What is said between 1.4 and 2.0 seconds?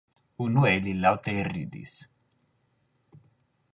ridis.